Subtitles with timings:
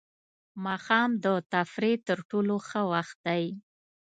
[0.65, 3.43] ماښام د تفریح تر ټولو ښه وخت دی.